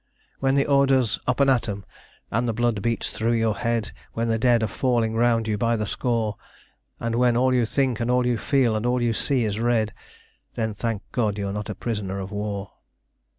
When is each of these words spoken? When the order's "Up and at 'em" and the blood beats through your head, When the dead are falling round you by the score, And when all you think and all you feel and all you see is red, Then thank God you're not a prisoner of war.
When 0.39 0.55
the 0.55 0.65
order's 0.65 1.19
"Up 1.27 1.39
and 1.41 1.49
at 1.51 1.69
'em" 1.69 1.85
and 2.31 2.47
the 2.47 2.53
blood 2.53 2.81
beats 2.81 3.11
through 3.15 3.33
your 3.33 3.55
head, 3.57 3.91
When 4.13 4.29
the 4.29 4.39
dead 4.39 4.63
are 4.63 4.67
falling 4.67 5.13
round 5.13 5.47
you 5.47 5.59
by 5.59 5.75
the 5.75 5.85
score, 5.85 6.37
And 6.99 7.13
when 7.13 7.37
all 7.37 7.53
you 7.53 7.67
think 7.67 7.99
and 7.99 8.09
all 8.09 8.25
you 8.25 8.39
feel 8.39 8.75
and 8.75 8.83
all 8.87 8.99
you 8.99 9.13
see 9.13 9.43
is 9.45 9.59
red, 9.59 9.93
Then 10.55 10.73
thank 10.73 11.03
God 11.11 11.37
you're 11.37 11.53
not 11.53 11.69
a 11.69 11.75
prisoner 11.75 12.17
of 12.19 12.31
war. 12.31 12.71